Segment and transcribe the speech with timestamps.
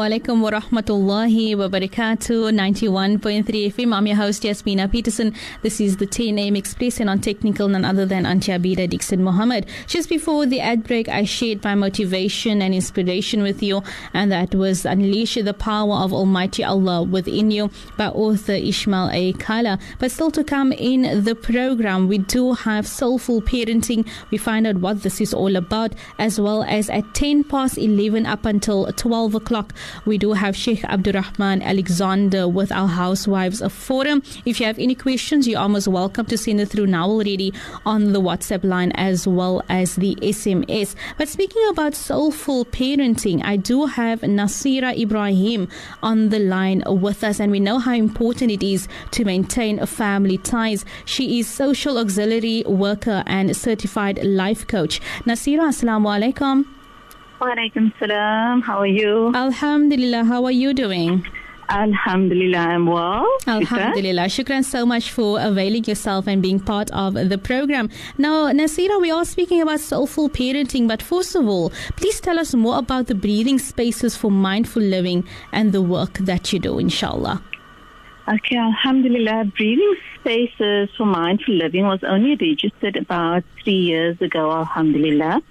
[0.00, 2.50] Alaikum wa rahmatullahi wa barakatuh.
[2.52, 3.94] 91.3 FM.
[3.94, 5.34] I'm your host, Yasmina Peterson.
[5.60, 9.22] This is the 10 AM Express and on technical, none other than Auntie Abida Dixon
[9.22, 9.66] Mohammed.
[9.86, 13.82] Just before the ad break, I shared my motivation and inspiration with you,
[14.14, 19.34] and that was Unleash the Power of Almighty Allah Within You by author Ishmael A.
[19.34, 19.78] Kala.
[19.98, 24.08] But still to come in the program, we do have soulful parenting.
[24.30, 28.24] We find out what this is all about, as well as at 10 past 11
[28.24, 34.22] up until 12 o'clock, we do have Sheikh Abdurrahman Alexander with our Housewives Forum.
[34.44, 37.52] If you have any questions, you're almost welcome to send it through now already
[37.84, 40.94] on the WhatsApp line as well as the SMS.
[41.18, 45.68] But speaking about soulful parenting, I do have Naseera Ebrahim
[46.02, 50.38] on the line with us, and we know how important it is to maintain family
[50.38, 50.84] ties.
[51.04, 55.00] She is social auxiliary worker and certified life coach.
[55.24, 56.79] Naseera, assalamu alaikum.
[57.40, 58.60] Walaikum salam.
[58.60, 59.32] How are you?
[59.34, 60.24] Alhamdulillah.
[60.24, 61.26] How are you doing?
[61.70, 63.26] Alhamdulillah, I'm well.
[63.46, 64.26] Alhamdulillah.
[64.26, 67.88] Shukran so much for availing yourself and being part of the program.
[68.18, 72.54] Now, Naseera, we are speaking about soulful parenting, but first of all, please tell us
[72.54, 77.40] more about the breathing spaces for mindful living and the work that you do, inshallah.
[78.28, 79.46] Okay, Alhamdulillah.
[79.56, 85.42] Breathing spaces for mindful living was only registered about three years ago, Alhamdulillah.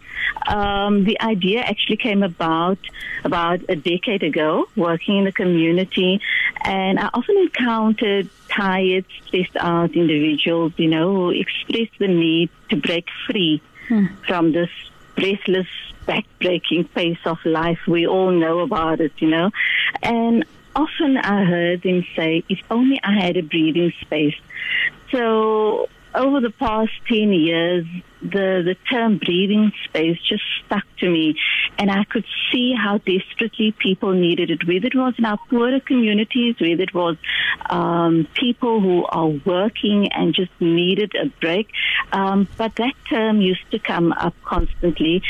[0.47, 2.77] Um, the idea actually came about
[3.23, 6.21] about a decade ago, working in the community,
[6.63, 12.75] and I often encountered tired, stressed out individuals, you know, who express the need to
[12.77, 14.05] break free hmm.
[14.27, 14.69] from this
[15.17, 15.67] restless,
[16.07, 17.79] backbreaking pace of life.
[17.87, 19.51] We all know about it, you know,
[20.01, 24.35] and often I heard them say, if only I had a breathing space.
[25.11, 27.85] So over the past 10 years,
[28.21, 31.35] the, the term breathing space just stuck to me.
[31.77, 35.79] And I could see how desperately people needed it, whether it was in our poorer
[35.79, 37.17] communities, whether it was
[37.69, 41.69] um, people who are working and just needed a break.
[42.11, 45.21] Um, but that term used to come up constantly.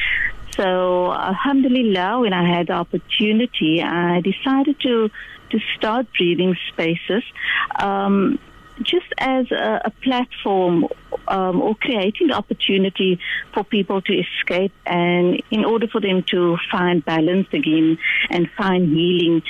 [0.60, 5.10] So, alhamdulillah, when I had the opportunity, I decided to
[5.52, 7.24] to start breathing spaces.
[7.76, 8.40] Um,
[8.84, 10.88] just as a, a platform
[11.28, 13.20] um, or creating the opportunity
[13.54, 17.98] for people to escape and in order for them to find balance again
[18.30, 19.42] and find healing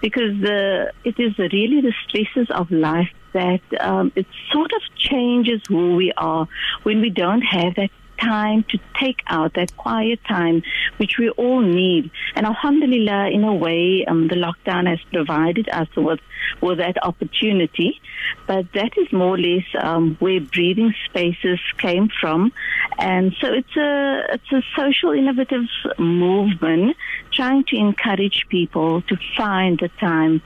[0.00, 5.60] because the, it is really the stresses of life that um, it sort of changes
[5.68, 6.46] who we are
[6.84, 10.62] when we don't have that time to take out that quiet time,
[10.96, 12.10] which we all need.
[12.34, 16.20] And alhamdulillah, in a way, um, the lockdown has provided us with,
[16.60, 18.00] with that opportunity.
[18.46, 22.52] But that is more or less um, where breathing spaces came from.
[22.98, 25.66] And so it's a, it's a social innovative
[25.98, 26.96] movement
[27.30, 30.42] trying to encourage people to find the time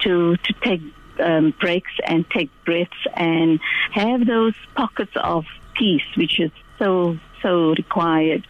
[0.00, 0.82] to, to take
[1.20, 3.60] um, breaks and take breaths and
[3.92, 6.50] have those pockets of peace, which is
[6.84, 8.46] so so required.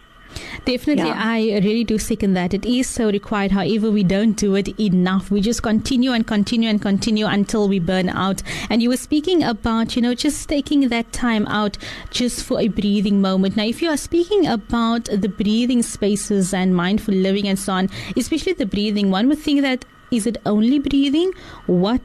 [0.65, 1.21] Definitely, yeah.
[1.23, 2.53] I really do second that.
[2.53, 3.51] It is so required.
[3.51, 5.31] However, we don't do it enough.
[5.31, 8.41] We just continue and continue and continue until we burn out.
[8.69, 11.77] And you were speaking about, you know, just taking that time out
[12.09, 13.55] just for a breathing moment.
[13.55, 17.89] Now, if you are speaking about the breathing spaces and mindful living and so on,
[18.17, 21.31] especially the breathing, one would think that is it only breathing?
[21.67, 22.01] What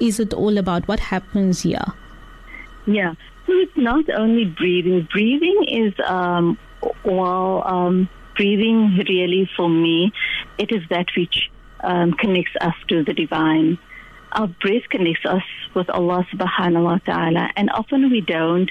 [0.00, 0.88] is it all about?
[0.88, 1.84] What happens here?
[2.86, 3.14] Yeah.
[3.62, 5.08] It's not only breathing.
[5.12, 6.58] Breathing is, um,
[7.04, 10.12] well, um, breathing really for me,
[10.58, 11.50] it is that which
[11.82, 13.78] um, connects us to the divine.
[14.32, 15.42] Our breath connects us
[15.74, 18.70] with Allah subhanahu wa ta'ala, and often we don't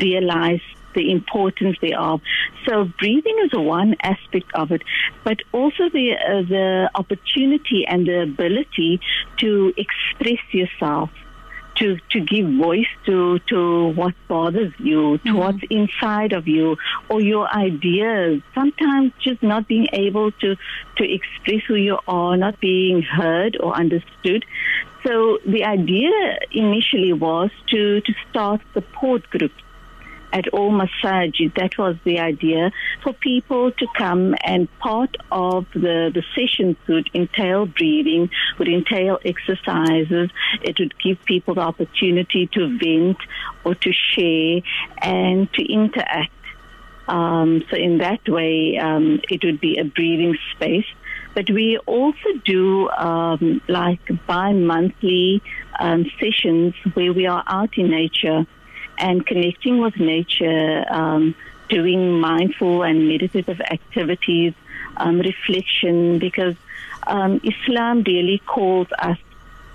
[0.00, 0.60] realize
[0.94, 2.20] the importance thereof.
[2.66, 4.82] So breathing is one aspect of it,
[5.22, 9.00] but also the uh, the opportunity and the ability
[9.38, 11.10] to express yourself
[11.76, 15.36] to, to give voice to, to what bothers you, to mm-hmm.
[15.36, 16.76] what's inside of you,
[17.08, 18.42] or your ideas.
[18.54, 20.56] Sometimes just not being able to,
[20.96, 24.44] to express who you are, not being heard or understood.
[25.06, 26.10] So the idea
[26.50, 29.62] initially was to, to start support groups
[30.36, 31.54] at all masajid.
[31.54, 32.70] That was the idea
[33.02, 38.28] for people to come and part of the, the sessions would entail breathing,
[38.58, 40.28] would entail exercises.
[40.62, 43.18] It would give people the opportunity to vent
[43.64, 44.60] or to share
[45.00, 46.32] and to interact.
[47.08, 50.86] Um, so in that way, um, it would be a breathing space.
[51.34, 55.42] But we also do um, like bi-monthly
[55.78, 58.46] um, sessions where we are out in nature
[58.98, 61.34] and connecting with nature, um,
[61.68, 64.54] doing mindful and meditative activities,
[64.96, 66.56] um, reflection, because
[67.06, 69.18] um, Islam really calls us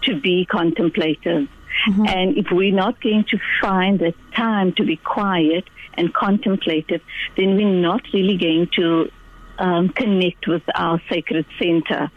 [0.04, 1.48] to be contemplative.
[1.88, 2.08] Mm-hmm.
[2.08, 7.02] And if we're not going to find the time to be quiet and contemplative,
[7.38, 9.12] then we're not really going to
[9.58, 12.12] um, connect with our sacred center.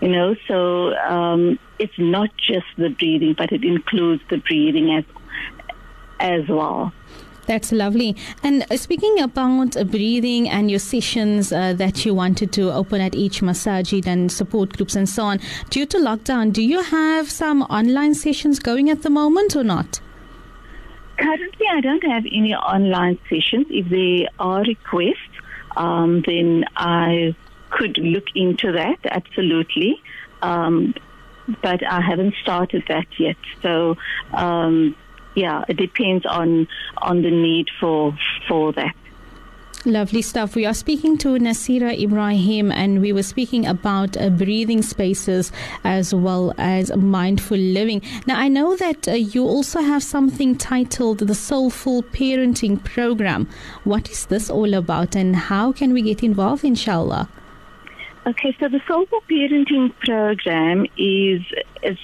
[0.00, 5.04] You know, so um, it's not just the breathing, but it includes the breathing as
[6.20, 6.92] as well.
[7.46, 8.14] That's lovely.
[8.44, 13.16] And uh, speaking about breathing and your sessions uh, that you wanted to open at
[13.16, 17.62] each masajid and support groups and so on, due to lockdown, do you have some
[17.62, 20.00] online sessions going at the moment or not?
[21.16, 23.66] Currently, I don't have any online sessions.
[23.68, 25.36] If there are requests,
[25.76, 27.34] um, then I
[27.70, 30.00] could look into that, absolutely.
[30.42, 30.94] Um,
[31.62, 33.36] but I haven't started that yet.
[33.60, 33.96] So,
[34.32, 34.94] um,
[35.40, 38.16] yeah, it depends on on the need for
[38.46, 38.94] for that.
[39.86, 40.54] Lovely stuff.
[40.54, 45.52] We are speaking to Naseera Ebrahim, and we were speaking about uh, breathing spaces
[45.84, 48.02] as well as mindful living.
[48.26, 53.48] Now, I know that uh, you also have something titled the Soulful Parenting Program.
[53.84, 57.30] What is this all about, and how can we get involved, inshallah?
[58.26, 61.40] Okay, so the Soulful Parenting Program is
[61.82, 61.98] is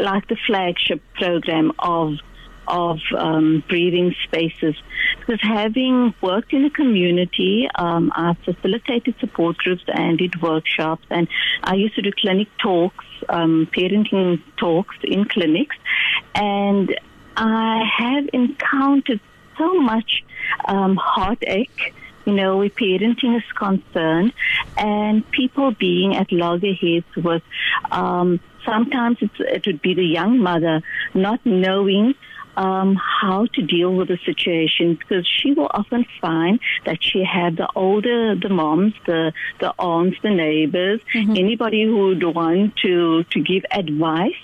[0.00, 2.18] like the flagship program of
[2.66, 4.76] of um, breathing spaces.
[5.18, 11.28] Because having worked in a community, um, I've facilitated support groups and did workshops, and
[11.62, 15.76] I used to do clinic talks, um, parenting talks in clinics,
[16.34, 16.98] and
[17.36, 19.20] I have encountered
[19.58, 20.24] so much
[20.66, 21.94] um, heartache
[22.26, 24.32] you know, where parenting is concerned,
[24.76, 27.42] and people being at loggerheads with
[27.90, 30.82] um, sometimes it would be the young mother
[31.14, 32.14] not knowing
[32.56, 37.56] um, how to deal with the situation because she will often find that she had
[37.56, 41.36] the older, the moms, the, the aunts, the neighbors, mm-hmm.
[41.36, 44.34] anybody who would want to, to give advice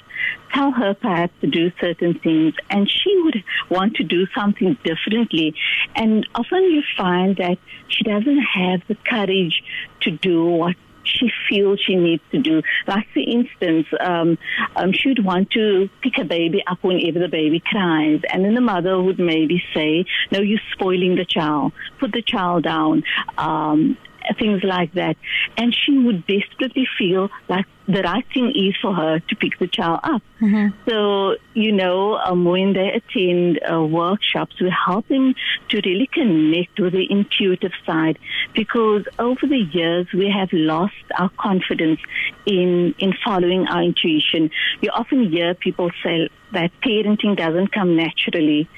[0.52, 5.54] tell her perhaps to do certain things and she would want to do something differently.
[5.94, 7.58] And often you find that
[7.88, 9.62] she doesn't have the courage
[10.00, 10.76] to do what
[11.06, 12.62] she feels she needs to do.
[12.86, 14.38] Like, for instance, um,
[14.74, 18.54] um, she would want to pick a baby up whenever the baby cries, and then
[18.54, 21.72] the mother would maybe say, "No, you're spoiling the child.
[21.98, 23.04] Put the child down."
[23.38, 23.96] Um,
[24.38, 25.16] things like that.
[25.56, 29.68] And she would desperately feel like the right thing is for her to pick the
[29.68, 30.22] child up.
[30.40, 30.76] Mm-hmm.
[30.88, 35.34] So, you know, um, when they attend uh, workshops, we help them
[35.68, 38.18] to really connect with the intuitive side
[38.54, 42.00] because over the years we have lost our confidence
[42.44, 44.50] in, in following our intuition.
[44.80, 48.68] You often hear people say that parenting doesn't come naturally.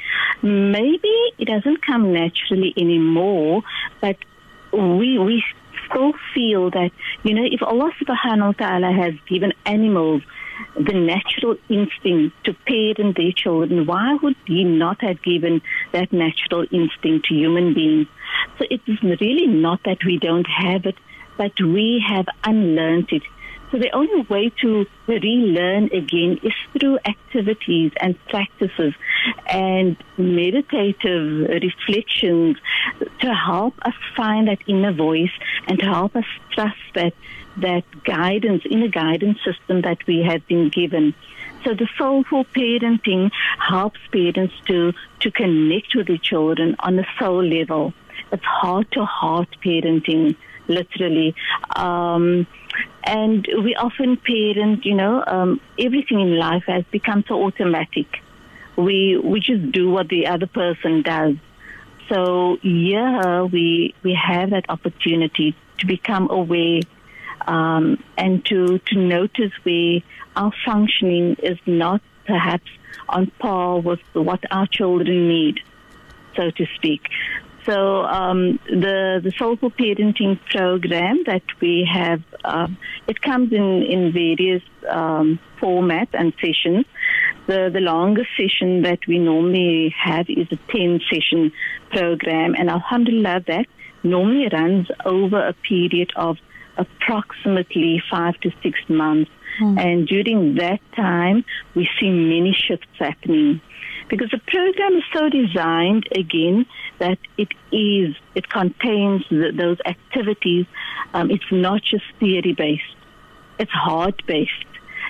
[0.42, 3.62] Maybe it doesn't come naturally anymore,
[4.00, 4.16] but
[4.72, 5.44] we we
[5.88, 6.90] still feel that
[7.22, 10.22] you know if Allah Subhanahu wa Taala has given animals
[10.74, 16.66] the natural instinct to parent their children, why would He not have given that natural
[16.70, 18.08] instinct to human beings?
[18.58, 20.96] So it is really not that we don't have it,
[21.36, 23.22] but we have unlearned it
[23.70, 28.94] so the only way to relearn again is through activities and practices
[29.46, 32.56] and meditative reflections
[33.20, 35.32] to help us find that inner voice
[35.66, 37.12] and to help us trust that
[37.60, 41.14] that guidance, inner guidance system that we have been given.
[41.64, 47.44] So the soulful parenting helps parents to, to connect with their children on a soul
[47.44, 47.92] level.
[48.30, 50.36] It's heart to heart parenting,
[50.68, 51.34] literally.
[51.74, 52.46] Um,
[53.04, 58.06] and we often parent, you know, um, everything in life has become so automatic.
[58.76, 61.36] We we just do what the other person does.
[62.08, 66.80] So yeah, we we have that opportunity to become aware
[67.46, 70.00] um, and to to notice where
[70.36, 72.70] our functioning is not perhaps
[73.08, 75.60] on par with what our children need,
[76.36, 77.02] so to speak.
[77.68, 82.68] So um, the the soulful parenting program that we have, uh,
[83.06, 86.86] it comes in in various um, formats and sessions.
[87.46, 91.52] The the longest session that we normally have is a ten session
[91.90, 93.66] program, and Alhamdulillah, that
[94.02, 96.38] normally runs over a period of
[96.78, 99.30] approximately five to six months.
[99.60, 99.78] Mm.
[99.78, 101.44] And during that time,
[101.74, 103.60] we see many shifts happening
[104.08, 106.66] because the program is so designed again
[106.98, 110.66] that it is it contains the, those activities.
[111.14, 112.96] Um, it's not just theory based;
[113.58, 114.52] it's heart based.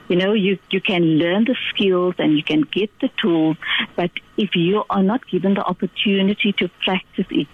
[0.09, 3.57] You know, you you can learn the skills and you can get the tools,
[3.97, 7.49] but if you are not given the opportunity to practice it,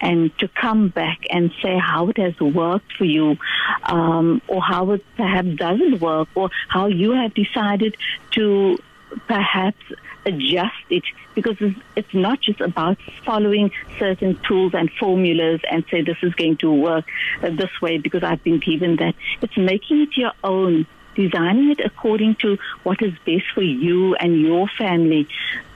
[0.00, 3.36] and to come back and say how it has worked for you,
[3.84, 7.96] um, or how it perhaps doesn't work, or how you have decided
[8.32, 8.78] to
[9.26, 9.82] perhaps
[10.26, 11.04] adjust it
[11.34, 11.56] because
[11.96, 16.72] it's not just about following certain tools and formulas and say this is going to
[16.72, 17.04] work
[17.40, 19.14] this way because I've been given that.
[19.42, 24.40] It's making it your own, designing it according to what is best for you and
[24.40, 25.28] your family.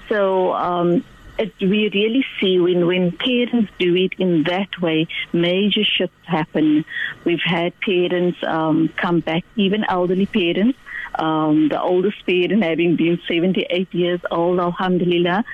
[0.09, 1.05] So um,
[1.38, 6.85] it, we really see when, when parents do it in that way, major shifts happen.
[7.25, 10.78] We've had parents um, come back, even elderly parents,
[11.19, 15.45] um, the oldest parent having been 78 years old, alhamdulillah,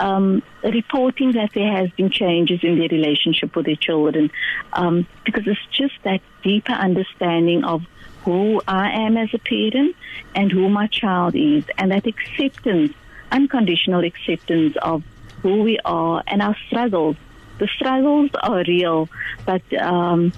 [0.00, 4.30] um, reporting that there has been changes in their relationship with their children
[4.72, 7.82] um, because it's just that deeper understanding of
[8.24, 9.96] who I am as a parent
[10.34, 12.92] and who my child is and that acceptance,
[13.30, 15.02] unconditional acceptance of
[15.42, 17.16] who we are and our struggles.
[17.58, 19.08] The struggles are real,
[19.44, 20.32] but um,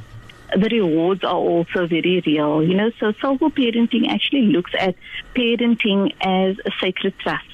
[0.54, 2.62] the rewards are also very real.
[2.62, 4.94] You know, so soulful parenting actually looks at
[5.34, 7.44] parenting as a sacred trust.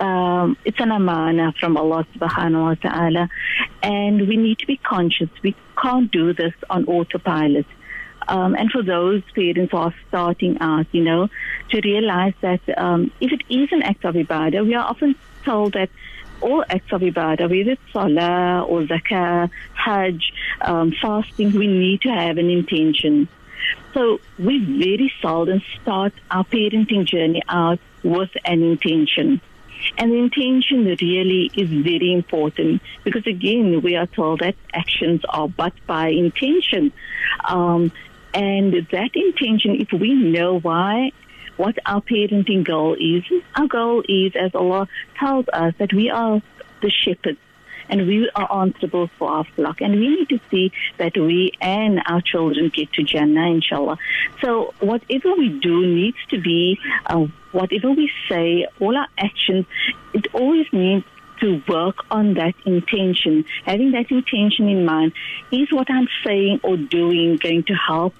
[0.00, 3.28] Um, it's an amana from Allah subhanahu wa ta'ala.
[3.82, 5.28] And we need to be conscious.
[5.42, 7.66] We can't do this on autopilot.
[8.26, 11.28] Um, and for those parents who are starting out, you know,
[11.70, 15.14] to realize that um, if it is an act of ibadah, we are often
[15.44, 15.90] told that
[16.44, 22.10] all acts of ibadah, whether it's salah or zakah, hajj, um, fasting, we need to
[22.10, 23.28] have an intention.
[23.94, 29.40] So we very seldom start our parenting journey out with an intention.
[29.98, 35.48] And the intention really is very important because again, we are told that actions are
[35.48, 36.92] but by intention.
[37.44, 37.92] Um,
[38.32, 41.12] and that intention, if we know why
[41.56, 43.24] what our parenting goal is.
[43.54, 46.42] Our goal is, as Allah tells us, that we are
[46.80, 47.38] the shepherds
[47.88, 49.80] and we are answerable for our flock.
[49.80, 53.98] And we need to see that we and our children get to Jannah, inshallah.
[54.40, 59.66] So whatever we do needs to be, uh, whatever we say, all our actions,
[60.12, 61.04] it always needs
[61.40, 63.44] to work on that intention.
[63.64, 65.12] Having that intention in mind,
[65.50, 68.14] is what I'm saying or doing going to help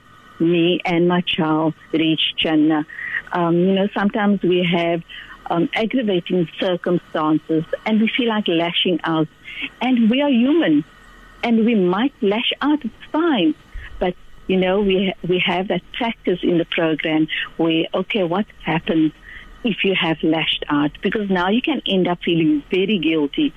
[0.45, 2.87] me and my child reach Jannah?
[3.33, 5.03] Um, you know, sometimes we have
[5.47, 9.29] um, aggravating circumstances and we feel like lashing out.
[9.81, 10.85] And we are human
[11.43, 13.55] and we might lash out, it's fine.
[13.99, 14.15] But,
[14.47, 19.13] you know, we, we have that practice in the program where, okay, what happens
[19.63, 20.93] if you have lashed out?
[21.03, 23.55] Because now you can end up feeling very guilty.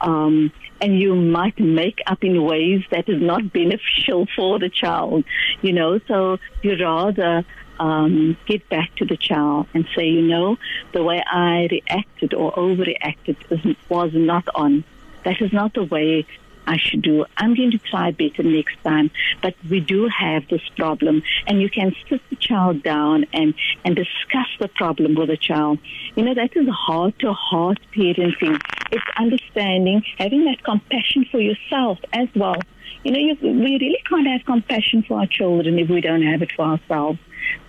[0.00, 5.24] Um, and you might make up in ways that is not beneficial for the child,
[5.62, 7.44] you know, so you rather
[7.78, 10.56] um, get back to the child and say, you know,
[10.92, 14.84] the way I reacted or overreacted was not on.
[15.24, 16.26] That is not the way
[16.66, 17.24] I should do.
[17.36, 19.10] I'm going to try better next time.
[19.42, 23.54] But we do have this problem, and you can sit the child down and
[23.84, 25.78] and discuss the problem with the child.
[26.14, 28.60] You know that is heart to heart parenting.
[28.90, 32.60] It's understanding, having that compassion for yourself as well.
[33.04, 36.42] You know, you, we really can't have compassion for our children if we don't have
[36.42, 37.18] it for ourselves.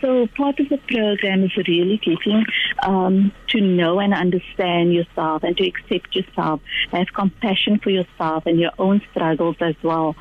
[0.02, 2.46] So part of the program is really getting
[2.84, 8.60] um, to know and understand yourself and to accept yourself, have compassion for yourself and
[8.60, 10.16] your own struggles as well.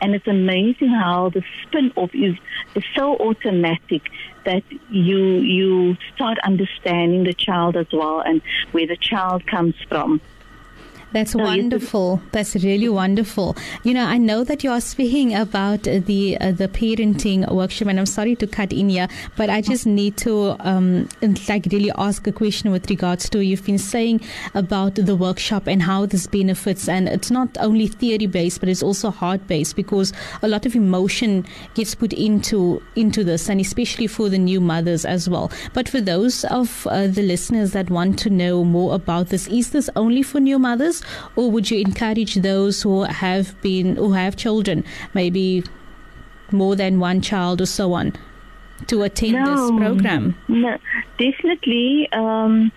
[0.00, 2.36] And it's amazing how the spin off is,
[2.74, 4.02] is so automatic
[4.44, 8.42] that you you start understanding the child as well and
[8.72, 10.20] where the child comes from.
[11.12, 12.22] That's wonderful.
[12.32, 13.56] That's really wonderful.
[13.84, 17.98] You know, I know that you are speaking about the uh, the parenting workshop, and
[17.98, 21.08] I'm sorry to cut in here, but I just need to um,
[21.48, 24.22] like really ask a question with regards to you've been saying
[24.54, 28.82] about the workshop and how this benefits, and it's not only theory based, but it's
[28.82, 34.06] also heart based because a lot of emotion gets put into into this, and especially
[34.06, 35.52] for the new mothers as well.
[35.74, 39.70] But for those of uh, the listeners that want to know more about this, is
[39.70, 41.01] this only for new mothers?
[41.36, 45.64] Or would you encourage those who have been who have children, maybe
[46.50, 48.12] more than one child or so on,
[48.86, 50.36] to attend no, this program?
[50.48, 50.78] No,
[51.18, 52.08] definitely.
[52.12, 52.72] Um,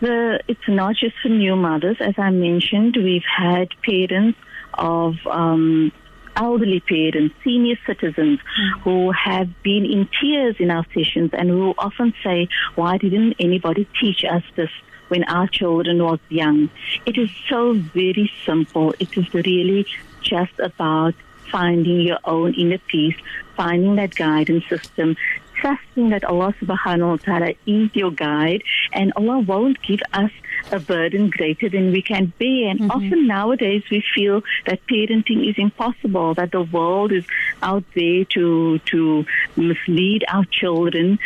[0.00, 2.96] the it's not just for new mothers, as I mentioned.
[2.96, 4.38] We've had parents
[4.74, 5.92] of um,
[6.36, 8.38] elderly parents, senior citizens
[8.82, 13.88] who have been in tears in our sessions and who often say, "Why didn't anybody
[14.00, 14.70] teach us this?"
[15.08, 16.70] When our children was young.
[17.06, 18.94] It is so very simple.
[19.00, 19.86] It is really
[20.22, 21.14] just about
[21.50, 23.16] finding your own inner peace,
[23.56, 25.16] finding that guidance system,
[25.60, 28.62] trusting that Allah subhanahu wa ta'ala is your guide
[28.92, 30.30] and Allah won't give us
[30.72, 32.70] a burden greater than we can bear.
[32.70, 32.90] And mm-hmm.
[32.90, 37.24] often nowadays we feel that parenting is impossible, that the world is
[37.62, 39.24] out there to to
[39.56, 41.18] mislead our children.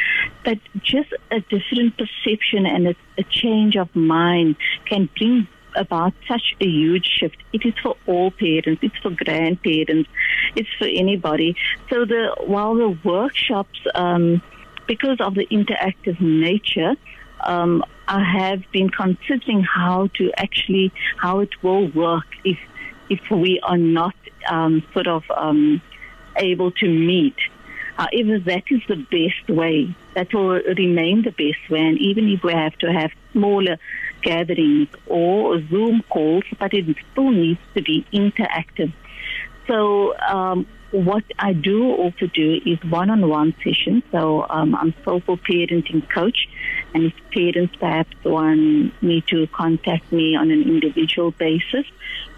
[0.44, 6.54] But just a different perception and a, a change of mind can bring about such
[6.60, 7.36] a huge shift.
[7.52, 10.08] It is for all parents, it's for grandparents,
[10.56, 11.56] it's for anybody.
[11.90, 14.42] So the while the workshops, um,
[14.86, 16.94] because of the interactive nature,
[17.40, 22.58] um, I have been considering how to actually how it will work if
[23.08, 24.14] if we are not
[24.48, 25.80] um, sort of um,
[26.36, 27.36] able to meet.
[27.96, 29.94] However, that is the best way.
[30.14, 31.80] That will remain the best way.
[31.80, 33.78] And even if we have to have smaller
[34.22, 38.92] gatherings or Zoom calls, but it still needs to be interactive.
[39.66, 44.02] So um, what I do also do is one-on-one sessions.
[44.12, 46.48] So um, I'm social parenting coach,
[46.94, 51.86] and if parents perhaps want me to contact me on an individual basis,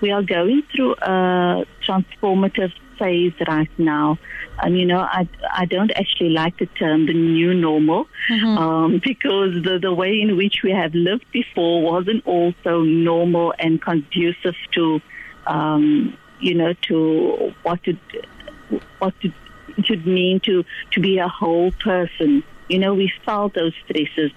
[0.01, 4.19] we are going through a transformative phase right now.
[4.59, 8.59] And you know, I I don't actually like the term the new normal mm-hmm.
[8.59, 13.81] um, because the the way in which we have lived before wasn't also normal and
[13.81, 15.01] conducive to.
[15.47, 17.99] Um, you know, to what it
[18.99, 19.33] what it
[19.85, 22.45] should mean to, to be a whole person.
[22.69, 24.31] You know, we felt those stresses.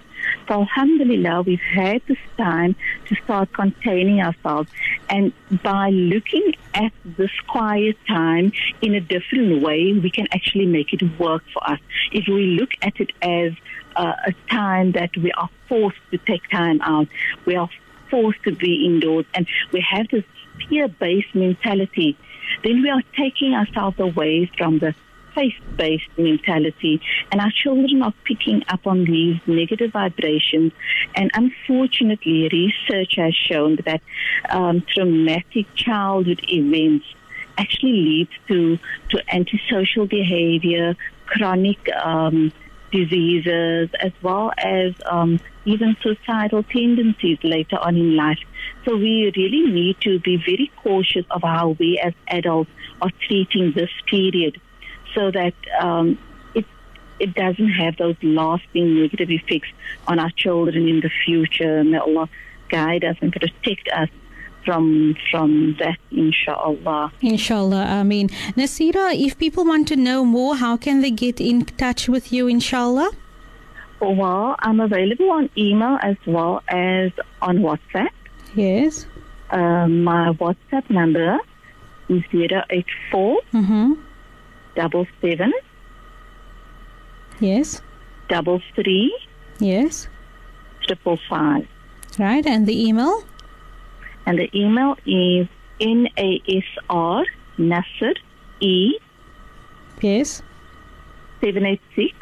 [0.46, 4.70] So alhamdulillah, we've had this time to start containing ourselves.
[5.08, 5.32] And
[5.62, 11.02] by looking at this quiet time in a different way, we can actually make it
[11.18, 11.80] work for us.
[12.12, 13.52] If we look at it as
[13.96, 17.08] uh, a time that we are forced to take time out,
[17.44, 17.68] we are
[18.10, 20.24] forced to be indoors, and we have this
[20.68, 22.16] fear-based mentality
[22.64, 24.94] then we are taking ourselves away from the
[25.38, 30.72] faith-based mentality and our children are picking up on these negative vibrations
[31.14, 34.00] and unfortunately research has shown that
[34.50, 37.06] um, traumatic childhood events
[37.56, 38.78] actually leads to,
[39.10, 40.96] to antisocial behavior,
[41.26, 42.52] chronic um,
[42.90, 48.38] diseases, as well as um, even suicidal tendencies later on in life.
[48.84, 52.70] So we really need to be very cautious of how we as adults
[53.02, 54.60] are treating this period
[55.18, 56.18] so that um,
[56.54, 56.64] it,
[57.18, 59.70] it doesn't have those lasting negative effects
[60.06, 61.82] on our children in the future.
[61.82, 62.28] May Allah
[62.68, 64.08] guide us and protect us
[64.64, 70.76] from from that inshallah inshallah i mean naseera if people want to know more how
[70.76, 73.10] can they get in touch with you inshallah
[74.00, 78.10] well i'm available on email as well as on whatsapp
[78.54, 79.06] Yes.
[79.50, 81.38] Um, my WhatsApp number
[82.08, 83.92] is 084 mm-hmm.
[84.78, 85.52] Double seven.
[87.40, 87.82] Yes.
[88.28, 89.12] Double three.
[89.58, 90.08] Yes.
[90.86, 91.66] Triple five.
[92.18, 93.24] Right, and the email?
[94.24, 95.48] And the email is
[95.80, 97.24] NASR
[97.58, 98.14] Nasser
[98.60, 98.98] E.
[100.00, 100.42] Yes.
[101.40, 102.14] 786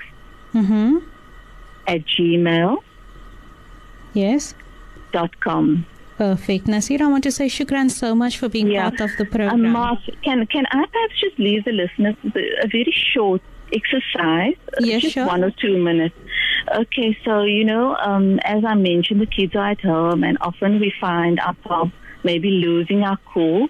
[0.54, 0.98] mm-hmm.
[1.86, 2.76] at gmail.
[4.14, 4.54] Yes.
[5.12, 5.86] Dot com.
[6.16, 6.66] Perfect.
[6.66, 8.88] Nasir, I want to say shukran so much for being yeah.
[8.88, 9.66] part of the program.
[9.66, 12.16] Um, Mark, can, can I perhaps just leave the listeners
[12.62, 14.54] a very short exercise?
[14.80, 15.26] Yes, just sure.
[15.26, 16.14] one or two minutes.
[16.74, 20.80] Okay, so, you know, um, as I mentioned, the kids are at home and often
[20.80, 21.92] we find ourselves
[22.24, 23.68] maybe losing our cool.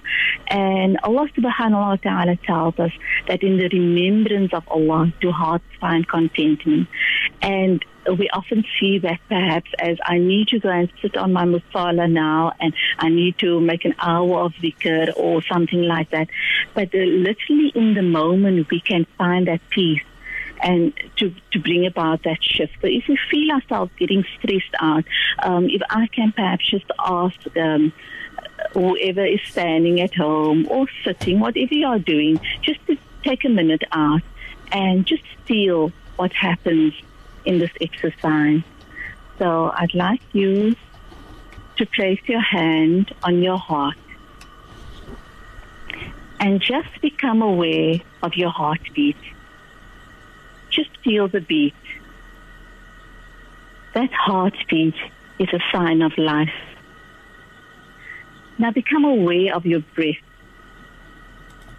[0.48, 2.92] And Allah subhanahu wa ta'ala tells us
[3.28, 6.88] that in the remembrance of Allah do hearts find contentment.
[7.42, 7.84] And
[8.18, 12.10] we often see that perhaps as I need to go and sit on my musalla
[12.10, 16.28] now and I need to make an hour of dhikr or something like that.
[16.74, 20.02] But uh, literally in the moment we can find that peace
[20.62, 22.74] and to, to bring about that shift.
[22.80, 25.04] So if we feel ourselves getting stressed out,
[25.40, 27.92] um, if I can perhaps just ask um,
[28.72, 33.48] whoever is standing at home or sitting, whatever you are doing, just to take a
[33.48, 34.22] minute out
[34.72, 36.94] and just feel what happens
[37.46, 38.62] in this exercise.
[39.38, 40.76] So I'd like you
[41.76, 43.96] to place your hand on your heart
[46.40, 49.16] and just become aware of your heartbeat.
[50.70, 51.74] Just feel the beat.
[53.94, 54.94] That heartbeat
[55.38, 56.48] is a sign of life.
[58.58, 60.16] Now become aware of your breath,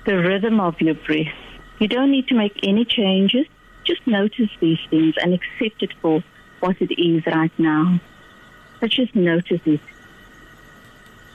[0.05, 1.33] the rhythm of your breath.
[1.79, 3.47] You don't need to make any changes.
[3.87, 6.21] Just notice these things and accept it for
[6.59, 8.01] what it is right now.
[8.81, 9.79] But just notice it.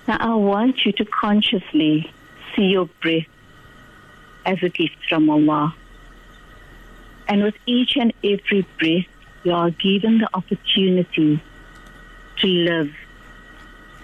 [0.07, 2.13] Now, I want you to consciously
[2.55, 3.27] see your breath
[4.45, 5.75] as a gift from Allah.
[7.27, 9.07] And with each and every breath,
[9.45, 11.41] you are given the opportunity
[12.37, 12.93] to live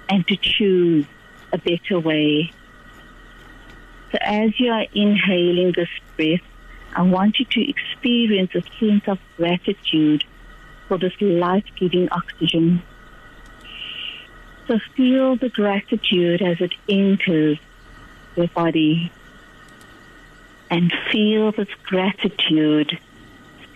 [0.09, 1.05] and to choose
[1.53, 2.51] a better way.
[4.11, 6.41] So as you are inhaling this breath,
[6.99, 10.25] I want you to experience a sense of gratitude
[10.89, 12.83] for this life-giving oxygen.
[14.67, 17.61] So feel the gratitude as it enters
[18.35, 19.13] your body
[20.71, 22.99] and feel this gratitude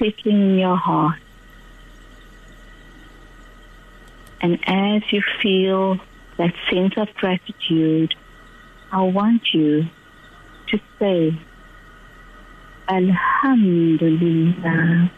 [0.00, 1.20] settling in your heart.
[4.40, 6.00] And as you feel
[6.38, 8.16] that sense of gratitude,
[8.90, 9.86] I want you
[10.66, 11.38] to say,
[12.88, 15.10] Alhamdulillah.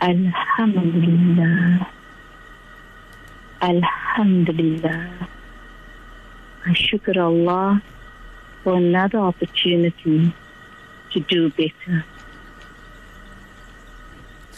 [0.00, 1.86] Alhamdulillah.
[3.60, 5.28] Alhamdulillah.
[6.66, 7.82] I shukr Allah
[8.62, 10.32] for another opportunity
[11.12, 12.04] to do better.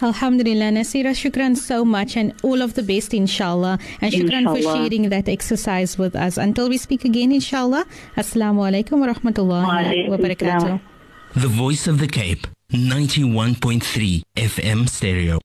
[0.03, 3.79] Alhamdulillah, Naseera, shukran so much and all of the best, inshallah.
[4.01, 4.63] And shukran Inshallah.
[4.63, 6.37] for sharing that exercise with us.
[6.37, 7.87] Until we speak again, inshallah.
[8.17, 10.81] Assalamu alaikum wa rahmatullahi wa Wa barakatuh.
[11.35, 15.39] The Voice of the Cape, 91.3 FM stereo.